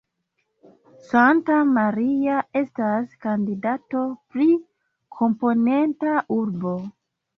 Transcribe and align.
Santa 1.09 1.57
Maria 1.73 2.39
estas 2.61 3.13
kandidato 3.27 4.03
pri 4.33 4.49
komponenta 5.19 6.17
urbo. 6.39 6.75